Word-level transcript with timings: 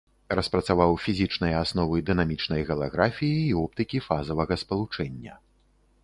Распрацаваў 0.37 0.93
фізічныя 1.07 1.57
асновы 1.65 1.99
дынамічнай 2.07 2.65
галаграфіі 2.69 3.35
і 3.41 3.51
оптыкі 3.65 3.99
фазавага 4.07 4.57
спалучэння. 4.63 5.37